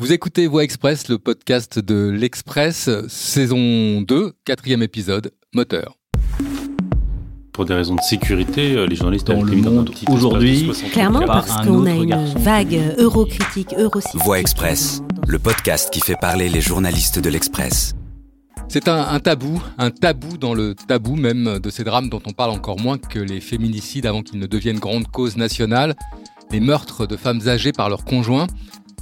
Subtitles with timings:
[0.00, 5.98] Vous écoutez Voix Express, le podcast de l'Express, saison 2, quatrième épisode, moteur.
[7.52, 10.72] Pour des raisons de sécurité, euh, les journalistes Dans ont le monde aujourd'hui, espace de
[10.74, 12.38] 60 Clairement, parce qu'on a une garçon.
[12.38, 14.22] vague eurocritique, eurosceptique.
[14.22, 17.96] Voix Express, le podcast qui fait parler les journalistes de l'Express.
[18.68, 22.32] C'est un, un tabou, un tabou dans le tabou même de ces drames dont on
[22.32, 25.96] parle encore moins que les féminicides avant qu'ils ne deviennent grande cause nationale,
[26.52, 28.46] les meurtres de femmes âgées par leurs conjoints.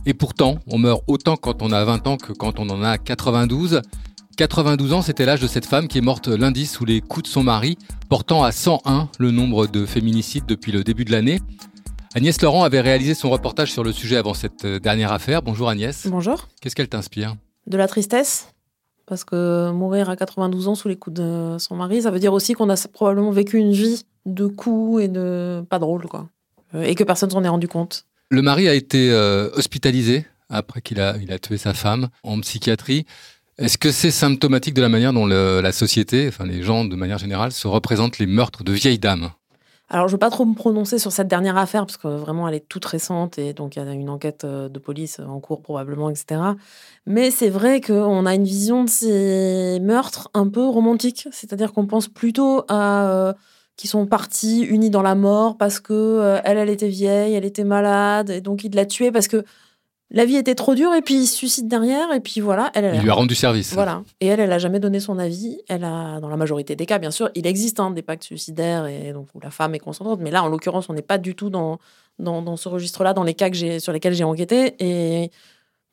[0.08, 2.96] Et pourtant, on meurt autant quand on a 20 ans que quand on en a
[2.96, 3.82] 92.
[4.36, 7.28] 92 ans, c'était l'âge de cette femme qui est morte lundi sous les coups de
[7.28, 7.76] son mari,
[8.08, 11.40] portant à 101 le nombre de féminicides depuis le début de l'année.
[12.14, 15.42] Agnès Laurent avait réalisé son reportage sur le sujet avant cette dernière affaire.
[15.42, 16.06] Bonjour Agnès.
[16.06, 16.46] Bonjour.
[16.60, 17.34] Qu'est-ce qu'elle t'inspire?
[17.66, 18.52] De la tristesse,
[19.06, 22.32] parce que mourir à 92 ans sous les coups de son mari, ça veut dire
[22.32, 26.28] aussi qu'on a probablement vécu une vie de coups et de pas drôle, quoi.
[26.74, 28.04] Euh, Et que personne s'en est rendu compte.
[28.28, 33.06] Le mari a été euh, hospitalisé après qu'il a, tué sa femme en psychiatrie.
[33.58, 37.18] Est-ce que c'est symptomatique de la manière dont la société, enfin les gens de manière
[37.18, 39.30] générale, se représentent les meurtres de vieilles dames?
[39.88, 42.56] Alors, je veux pas trop me prononcer sur cette dernière affaire, parce que vraiment, elle
[42.56, 45.62] est toute récente, et donc il y a une enquête euh, de police en cours
[45.62, 46.40] probablement, etc.
[47.06, 51.86] Mais c'est vrai qu'on a une vision de ces meurtres un peu romantique, c'est-à-dire qu'on
[51.86, 53.34] pense plutôt à...
[53.76, 57.44] qui sont partis unis dans la mort parce que euh, elle, elle était vieille, elle
[57.44, 59.44] était malade, et donc il l'a tuée parce que
[60.10, 62.84] la vie était trop dure, et puis il se suicide derrière, et puis voilà, elle,
[62.84, 63.72] elle Il lui a rendu service.
[63.74, 64.02] voilà.
[64.20, 65.58] Et elle, elle a jamais donné son avis.
[65.68, 68.86] Elle a, dans la majorité des cas, bien sûr, il existe hein, des pactes suicidaires
[68.86, 70.20] et donc où la femme est consentante.
[70.22, 71.78] Mais là, en l'occurrence, on n'est pas du tout dans,
[72.20, 74.76] dans, dans ce registre-là, dans les cas que j'ai, sur lesquels j'ai enquêté.
[74.78, 75.32] Et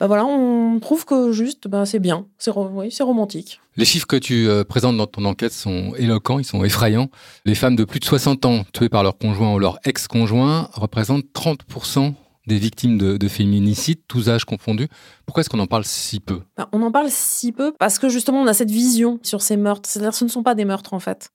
[0.04, 2.28] bah voilà, on trouve que juste, bah, c'est bien.
[2.38, 3.62] C'est, oui, romantique.
[3.78, 7.10] Les chiffres que tu euh, présentes dans ton enquête sont éloquents, ils sont effrayants.
[7.46, 11.24] Les femmes de plus de 60 ans tuées par leur conjoint ou leur ex-conjoint représentent
[11.34, 12.16] 30%
[12.48, 14.90] des victimes de, de féminicides, tous âges confondus.
[15.26, 16.42] Pourquoi est-ce qu'on en parle si peu?
[16.58, 19.56] Bah, on en parle si peu parce que justement, on a cette vision sur ces
[19.56, 19.90] meurtres.
[19.90, 21.30] C'est-à-dire, ce ne sont pas des meurtres en fait.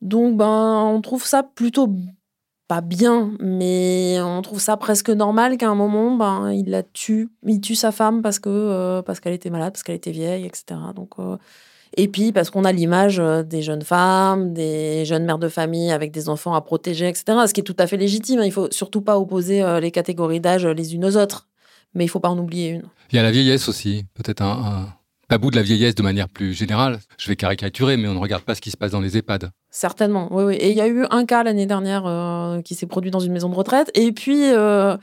[0.00, 1.94] Donc, ben, on trouve ça plutôt
[2.72, 7.28] pas bien, mais on trouve ça presque normal qu'à un moment, ben, il la tue,
[7.46, 10.46] il tue sa femme parce que euh, parce qu'elle était malade, parce qu'elle était vieille,
[10.46, 10.80] etc.
[10.96, 11.36] Donc, euh,
[11.98, 15.90] et puis parce qu'on a l'image euh, des jeunes femmes, des jeunes mères de famille
[15.90, 17.24] avec des enfants à protéger, etc.
[17.46, 18.40] Ce qui est tout à fait légitime.
[18.40, 18.46] hein.
[18.46, 21.48] Il faut surtout pas opposer les catégories d'âge les unes aux autres,
[21.92, 22.84] mais il faut pas en oublier une.
[23.10, 24.94] Il y a la vieillesse aussi, peut-être un
[25.32, 27.00] tabou de la vieillesse de manière plus générale.
[27.16, 29.50] Je vais caricaturer, mais on ne regarde pas ce qui se passe dans les EHPAD.
[29.70, 30.54] Certainement, oui, oui.
[30.56, 33.32] Et il y a eu un cas l'année dernière euh, qui s'est produit dans une
[33.32, 33.90] maison de retraite.
[33.94, 34.94] Et puis, euh,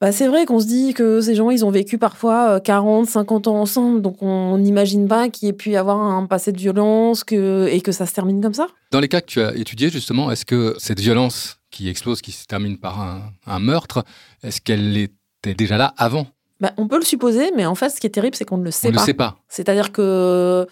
[0.00, 3.06] bah, c'est vrai qu'on se dit que ces gens, ils ont vécu parfois euh, 40,
[3.06, 4.02] 50 ans ensemble.
[4.02, 7.68] Donc, on n'imagine pas qu'il y ait pu y avoir un passé de violence que,
[7.68, 8.66] et que ça se termine comme ça.
[8.90, 12.32] Dans les cas que tu as étudiés, justement, est-ce que cette violence qui explose, qui
[12.32, 14.02] se termine par un, un meurtre,
[14.42, 16.26] est-ce qu'elle était déjà là avant
[16.60, 18.64] Bah, on peut le supposer, mais en fait, ce qui est terrible, c'est qu'on ne
[18.64, 19.02] le sait On ne pas.
[19.02, 19.36] le sait pas.
[19.48, 20.66] C'est-à-dire que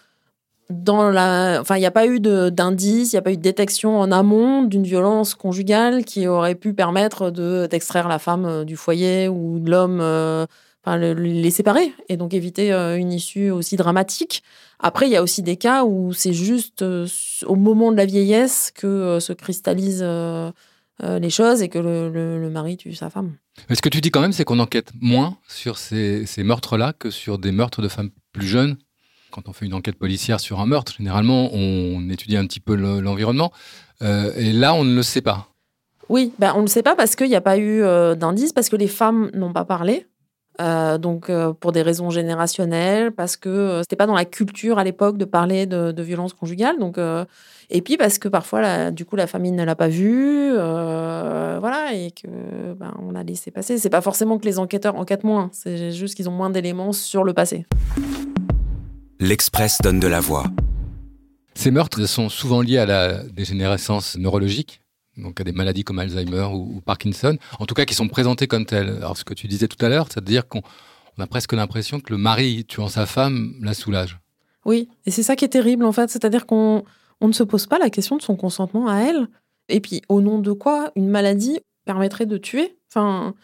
[0.68, 3.42] dans la, enfin, il n'y a pas eu d'indice, il n'y a pas eu de
[3.42, 8.64] détection en amont d'une violence conjugale qui aurait pu permettre de d'extraire la femme euh,
[8.64, 10.44] du foyer ou de l'homme, euh,
[10.84, 14.42] enfin, le- les séparer et donc éviter euh, une issue aussi dramatique.
[14.80, 17.06] Après, il y a aussi des cas où c'est juste euh,
[17.46, 20.04] au moment de la vieillesse que se cristallisent
[21.00, 23.36] les choses et que le, le- le mari tue sa femme.
[23.68, 26.92] Mais ce que tu dis quand même, c'est qu'on enquête moins sur ces, ces meurtres-là
[26.92, 28.76] que sur des meurtres de femmes plus jeunes.
[29.30, 32.74] Quand on fait une enquête policière sur un meurtre, généralement, on étudie un petit peu
[32.74, 33.52] le- l'environnement.
[34.02, 35.48] Euh, et là, on ne le sait pas.
[36.08, 38.52] Oui, ben, on ne le sait pas parce qu'il n'y a pas eu euh, d'indice,
[38.52, 40.06] parce que les femmes n'ont pas parlé.
[40.58, 44.78] Euh, donc, euh, pour des raisons générationnelles, parce que euh, c'était pas dans la culture
[44.78, 46.78] à l'époque de parler de, de violence conjugale.
[46.78, 47.26] Donc, euh,
[47.68, 51.58] et puis parce que parfois, la- du coup, la famille ne l'a pas vu, euh,
[51.60, 53.76] voilà, et que ben, on a laissé passer.
[53.76, 57.22] C'est pas forcément que les enquêteurs enquêtent moins, c'est juste qu'ils ont moins d'éléments sur
[57.22, 57.66] le passé.
[59.20, 60.44] L'Express donne de la voix.
[61.54, 64.80] Ces meurtres sont souvent liés à la dégénérescence neurologique,
[65.16, 68.66] donc à des maladies comme Alzheimer ou, Parkinson, en tout cas qui sont présentées comme
[68.66, 68.88] telles.
[68.88, 70.62] Alors ce que tu disais tout à l'heure, c'est-à-dire qu'on
[71.18, 74.18] on a presque l'impression que le mari tuant sa femme la soulage.
[74.64, 76.84] Oui, et c'est ça qui est terrible en fait, c'est-à-dire qu'on
[77.20, 79.28] on ne se pose pas la question de son consentement à elle.
[79.68, 82.76] Et puis, au nom de quoi une maladie permettrait de tuer?
[82.90, 83.34] Enfin,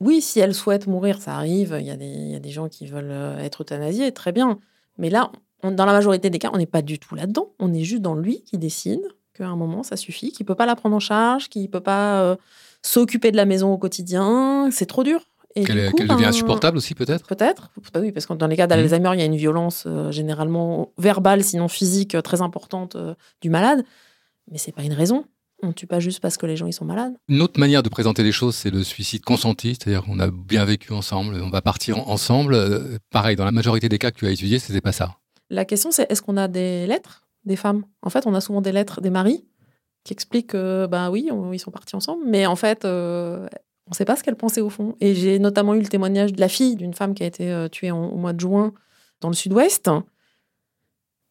[0.00, 1.76] oui, si elle souhaite mourir, ça arrive.
[1.78, 4.58] Il y a des, gens qui veulent euh, être euthanasiés, très bien.
[4.98, 5.30] Mais là,
[5.62, 7.52] dans la majorité des cas, on n'est pas du tout là-dedans.
[7.58, 9.02] On est juste dans lui qui décide
[9.40, 12.20] qu'à un moment, ça suffit, qu'il peut pas la prendre en charge, qu'il peut pas
[12.20, 12.36] euh,
[12.82, 14.68] s'occuper de la maison au quotidien.
[14.70, 15.22] C'est trop dur.
[15.56, 17.26] Et Qu'elle du coup, qu'elle devient ben, insupportable aussi peut-être?
[17.26, 17.72] Peut-être.
[17.92, 20.92] Bah oui, parce que dans les cas d'Alzheimer, il y a une violence euh, généralement
[20.96, 23.84] verbale, sinon physique, euh, très importante euh, du malade.
[24.50, 25.24] Mais c'est pas une raison.
[25.62, 27.14] On tue pas juste parce que les gens ils sont malades.
[27.28, 30.64] Une autre manière de présenter les choses, c'est le suicide consenti, c'est-à-dire qu'on a bien
[30.64, 32.54] vécu ensemble, on va partir ensemble.
[32.54, 35.16] Euh, pareil, dans la majorité des cas que tu as étudiés, c'était pas ça.
[35.50, 37.26] La question c'est est-ce qu'on a des lettres?
[37.44, 39.44] Des femmes En fait, on a souvent des lettres des maris
[40.04, 43.46] qui expliquent que ben oui, ils sont partis ensemble, mais en fait, euh,
[43.86, 44.96] on ne sait pas ce qu'elle pensait au fond.
[45.00, 47.68] Et j'ai notamment eu le témoignage de la fille d'une femme qui a été euh,
[47.68, 48.72] tuée au mois de juin
[49.20, 49.90] dans le sud-ouest,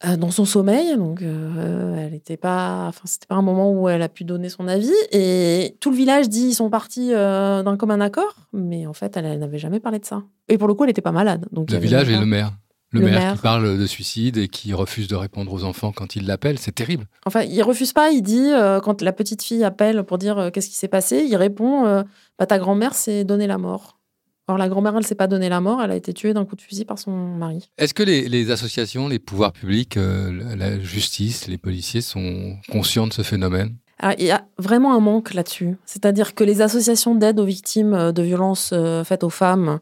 [0.05, 0.95] euh, dans son sommeil.
[0.97, 2.85] Donc, elle n'était pas.
[2.89, 4.93] Enfin, c'était pas un moment où elle a pu donner son avis.
[5.11, 9.39] Et tout le village dit ils sont partis d'un commun accord, mais en fait, elle,
[9.39, 10.23] n'avait jamais parlé de ça.
[10.47, 11.47] Et pour le coup, elle n'était pas malade.
[11.51, 12.53] Donc, le village et le maire.
[12.91, 16.25] Le, maire, qui parle de suicide et qui refuse de répondre aux enfants quand il
[16.25, 17.05] l'appelle, c'est terrible.
[17.25, 20.49] Enfin, il refuse pas, il dit, euh, quand la petite fille appelle pour dire euh,
[20.49, 22.03] qu'est-ce qui s'est passé, il répond euh,
[22.39, 23.99] bah, Ta grand-mère s'est donné la mort.
[24.47, 26.55] Alors la grand-mère, elle s'est pas donné la mort, elle a été tuée d'un coup
[26.55, 27.69] de fusil par son mari.
[27.77, 33.21] Est-ce que les, associations, les pouvoirs publics, la justice, les policiers sont conscients de ce
[33.21, 33.75] phénomène?
[34.17, 35.77] Il y a vraiment un manque là-dessus.
[35.85, 39.81] C'est-à-dire que les associations d'aide aux victimes de violences faites aux femmes,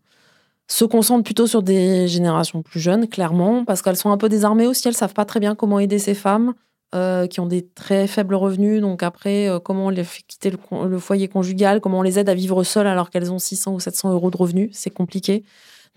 [0.67, 4.67] se concentrent plutôt sur des générations plus jeunes, clairement, parce qu'elles sont un peu désarmées
[4.67, 6.53] aussi, elles savent pas très bien comment aider ces femmes
[6.95, 8.81] euh, qui ont des très faibles revenus.
[8.81, 12.29] Donc après, euh, comment on les fait quitter le, foyer conjugal, comment on les aide
[12.29, 15.43] à vivre seules alors qu'elles ont 600 ou 700 euros de revenus, c'est compliqué.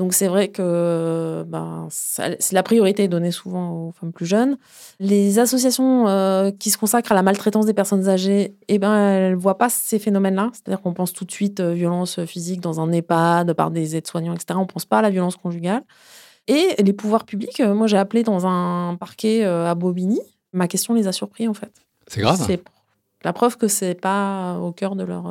[0.01, 1.89] Donc c'est vrai que ben,
[2.53, 4.57] la priorité est donnée souvent aux femmes plus jeunes.
[4.99, 9.33] Les associations euh, qui se consacrent à la maltraitance des personnes âgées, eh ben, elles
[9.33, 10.53] ne voient pas ces phénomènes-là.
[10.55, 14.33] C'est-à-dire qu'on pense tout de suite euh, violence physique dans un EHPAD par des aides-soignants,
[14.33, 14.55] etc.
[14.57, 15.83] On ne pense pas à la violence conjugale.
[16.49, 20.23] Et les pouvoirs publics, euh, moi j'ai appelé dans un parquet à Bobigny.
[20.55, 21.73] Ma question les a surpris en fait.
[22.07, 22.43] C'est grave.
[22.47, 22.63] C'est
[23.23, 25.27] la preuve que c'est pas au cœur de leur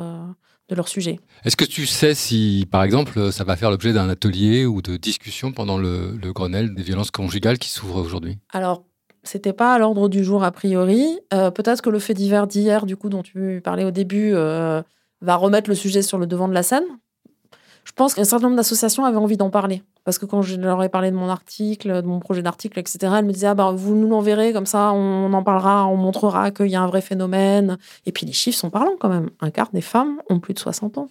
[0.70, 1.18] de leur sujet.
[1.44, 4.96] Est-ce que tu sais si, par exemple, ça va faire l'objet d'un atelier ou de
[4.96, 8.38] discussion pendant le, Grenelle des violences conjugales qui s'ouvre aujourd'hui?
[8.52, 8.84] Alors,
[9.24, 11.18] c'était pas à l'ordre du jour a priori.
[11.34, 14.80] Euh, peut-être que le fait divers d'hier, du coup, dont tu parlais au début, euh,
[15.20, 16.84] va remettre le sujet sur le devant de la scène.
[17.84, 19.82] Je pense qu'un certain nombre d'associations avaient envie d'en parler.
[20.10, 22.98] Parce que quand je leur ai parlé de mon article, de mon projet d'article, etc.,
[23.18, 26.50] elles me disaient ah ben, Vous nous l'enverrez, comme ça, on en parlera, on montrera
[26.50, 27.78] qu'il y a un vrai phénomène.
[28.06, 29.30] Et puis les chiffres sont parlants quand même.
[29.38, 31.08] Un quart des femmes ont plus de 60 ans.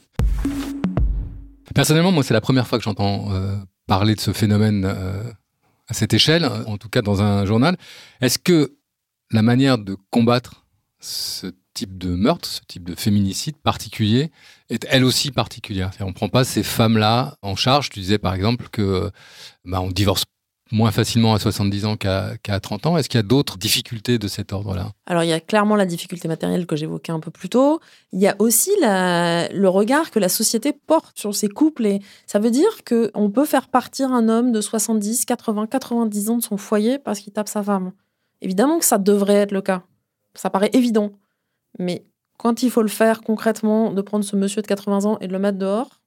[1.74, 3.56] Personnellement, moi, c'est la première fois que j'entends euh,
[3.88, 5.24] parler de ce phénomène euh,
[5.88, 7.78] à cette échelle, en tout cas dans un journal.
[8.20, 8.76] Est-ce que
[9.32, 10.66] la manière de combattre
[11.00, 11.48] ce
[11.80, 14.32] type de meurtre, ce type de féminicide particulier,
[14.70, 15.92] est elle aussi particulière.
[16.02, 17.90] On ne prend pas ces femmes-là en charge.
[17.90, 19.12] Tu disais par exemple que
[19.66, 20.26] bah, on divorce
[20.72, 22.98] moins facilement à 70 ans qu'à 30 ans.
[22.98, 24.92] Est-ce qu'il y a d'autres difficultés de cet ordre-là?
[25.08, 27.80] Alors, il y a clairement la difficulté matérielle que j'évoquais un peu plus tôt.
[28.12, 31.86] Il y a aussi le regard que la société porte sur ces couples.
[31.86, 36.38] Et ça veut dire qu'on peut faire partir un homme de 70, 80, 90 ans
[36.38, 37.94] de son foyer parce qu'il tape sa femme.
[38.42, 39.84] Évidemment que ça devrait être le cas.
[40.36, 41.14] Ça paraît évident.
[41.78, 42.06] Mais
[42.38, 45.34] quand il faut le faire concrètement, de prendre ce monsieur de 80 ans et de
[45.34, 46.00] le mettre dehors,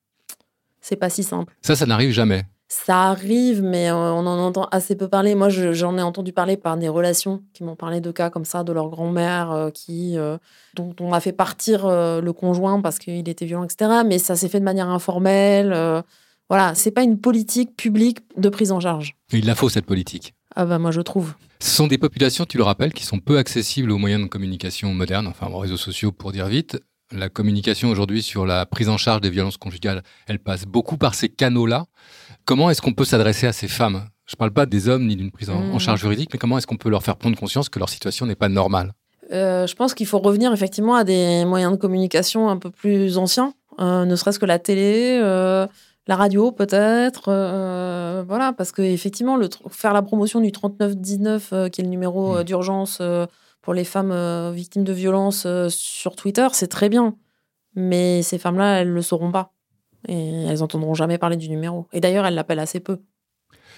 [0.80, 1.54] c'est pas si simple.
[1.62, 2.44] Ça, ça n'arrive jamais.
[2.74, 5.34] Ça arrive, mais euh, on en entend assez peu parler.
[5.34, 8.64] Moi, j'en ai entendu parler par des relations qui m'ont parlé de cas comme ça,
[8.64, 10.38] de leur grand-mère euh, qui, euh,
[10.74, 13.90] dont on a fait partir le conjoint parce qu'il était violent, etc.
[14.06, 16.02] Mais ça s'est fait de manière informelle.
[16.48, 19.16] voilà, c'est pas une politique publique de prise en charge.
[19.32, 20.34] Il la faut cette politique.
[20.54, 21.34] Ah bah moi je trouve.
[21.60, 24.92] Ce sont des populations, tu le rappelles, qui sont peu accessibles aux moyens de communication
[24.92, 26.78] modernes, enfin aux réseaux sociaux pour dire vite.
[27.14, 31.14] La communication aujourd'hui sur la prise en charge des violences conjugales, elle passe beaucoup par
[31.14, 31.86] ces canaux-là.
[32.44, 34.06] Comment est-ce qu'on peut s'adresser à ces femmes?
[34.26, 35.78] Je ne parle pas des hommes ni d'une prise en, mmh.
[35.78, 38.34] charge juridique, mais comment est-ce qu'on peut leur faire prendre conscience que leur situation n'est
[38.34, 38.92] pas normale?
[39.32, 43.18] Euh, Je pense qu'il faut revenir effectivement à des moyens de communication un peu plus
[43.18, 45.18] anciens, euh, ne serait-ce que la télé.
[45.22, 45.66] Euh,
[46.06, 51.68] la radio peut-être, euh, voilà, parce que effectivement, le, faire la promotion du 3919, euh,
[51.68, 52.44] qui est le numéro euh, mmh.
[52.44, 53.02] d'urgence
[53.60, 57.16] pour les femmes victimes de violences sur Twitter, c'est très bien.
[57.76, 59.52] Mais ces femmes-là, elles le sauront pas.
[60.08, 61.86] Et elles entendront jamais parler du numéro.
[61.92, 62.98] Et d'ailleurs, elles l'appellent assez peu.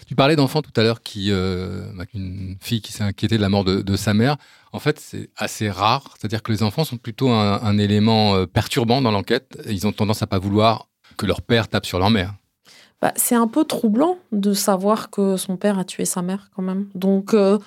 [0.07, 3.51] Tu parlais d'enfants tout à l'heure qui, bah, une fille qui s'est inquiétée de la
[3.51, 4.39] mort de, sa mère.
[4.73, 6.15] En fait, c'est assez rare.
[6.19, 9.63] C'est-à-dire que les enfants sont plutôt un, un élément perturbant dans l'enquête.
[9.69, 12.35] Ils ont tendance à pas vouloir que leur père tape sur leur mère.
[13.05, 16.63] Bah, c'est un peu troublant de savoir que son père a tué sa mère quand
[16.63, 16.89] même.
[16.95, 17.59] Donc euh,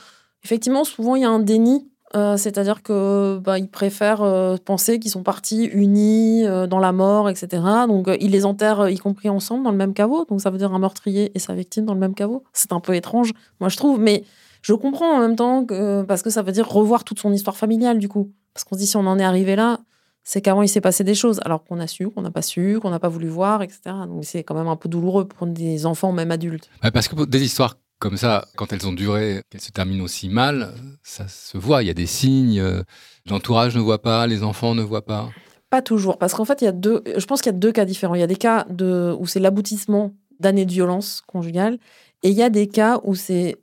[0.43, 1.87] effectivement, souvent il y a un déni.
[2.15, 7.29] Euh, c'est-à-dire que bah, ils préfèrent euh, penser qu'ils sont partis unis dans la mort,
[7.29, 7.61] etc.
[7.87, 10.25] Donc ils les enterrent, y compris ensemble, dans le même caveau.
[10.25, 12.43] Donc ça veut dire un meurtrier et sa victime dans le même caveau.
[12.53, 13.99] C'est un peu étrange, moi je trouve.
[13.99, 14.23] Mais
[14.63, 15.67] je comprends en même temps
[16.07, 18.31] parce que ça veut dire revoir toute son histoire familiale du coup.
[18.55, 19.81] Parce qu'on se dit si on en est arrivé là,
[20.29, 22.79] c'est qu'avant il s'est passé des choses, alors qu'on a su, qu'on n'a pas su,
[22.81, 23.79] qu'on n'a pas voulu voir, etc.
[24.07, 26.69] Donc c'est quand même un peu douloureux pour des enfants, même adultes.
[26.93, 30.73] parce que des histoires comme ça, quand elles ont duré, qu'elles se terminent aussi mal,
[31.01, 31.81] ça se voit.
[31.81, 32.59] Il y a des signes.
[32.59, 32.83] euh,
[33.25, 35.29] L'entourage ne voit pas, les enfants ne voient pas.
[35.69, 37.03] Pas toujours, parce qu'en fait, il y a deux.
[37.15, 38.15] Je pense qu'il y a deux cas différents.
[38.15, 41.79] Il y a des cas de où c'est l'aboutissement d'années de violence conjugale,
[42.21, 43.55] et il y a des cas où c'est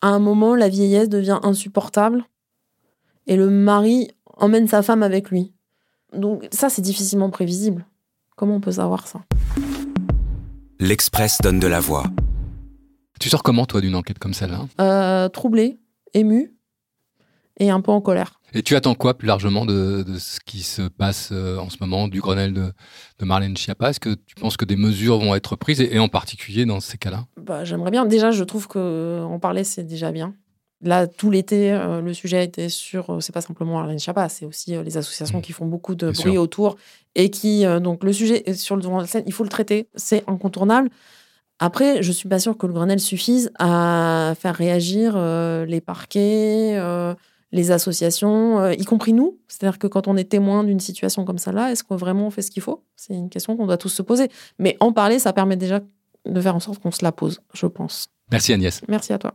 [0.00, 2.24] à un moment la vieillesse devient insupportable,
[3.28, 5.52] et le mari emmène sa femme avec lui.
[6.12, 7.86] Donc ça, c'est difficilement prévisible.
[8.36, 9.20] Comment on peut savoir ça?
[10.80, 12.04] L'Express donne de la voix.
[13.20, 14.60] Tu sors comment, toi, d'une enquête comme celle-là?
[14.80, 15.78] Euh, Troublé,
[16.14, 16.54] ému,
[17.58, 18.40] et un peu en colère.
[18.54, 21.76] Et tu attends quoi plus largement de, de ce qui se passe euh, en ce
[21.80, 22.72] moment du Grenelle de,
[23.18, 23.90] de Marlène Schiappa?
[23.90, 26.78] Est-ce que tu penses que des mesures vont être prises, et, et en particulier dans
[26.80, 27.26] ces cas-là?
[27.36, 28.06] Bah, J'aimerais bien.
[28.06, 30.32] Déjà, je trouve que en parler, c'est déjà bien.
[30.80, 33.10] Là, tout l'été, euh, le sujet était sur.
[33.10, 35.42] euh, c'est pas simplement Arlène Schiappa, c'est aussi euh, les associations Mmh.
[35.42, 36.42] qui font beaucoup de Bien bruit sûr.
[36.42, 36.76] autour
[37.16, 37.66] et qui.
[37.66, 39.88] euh, donc, le sujet est sur le devant de la scène, il faut le traiter,
[39.96, 40.88] c'est incontournable.
[41.58, 45.16] Après, je suis pas sûre que le Grenelle suffise à faire réagir
[45.66, 46.80] les parquets,
[47.50, 49.38] les associations, y compris nous.
[49.48, 52.42] C'est-à-dire que quand on est témoin d'une situation comme ça-là, est-ce qu'on vraiment on fait
[52.42, 52.84] ce qu'il faut?
[52.94, 54.28] C'est une question qu'on doit tous se poser.
[54.60, 55.80] Mais en parler, ça permet déjà
[56.26, 58.06] de faire en sorte qu'on se la pose, je pense.
[58.30, 58.80] Merci Agnès.
[58.86, 59.34] Merci à toi.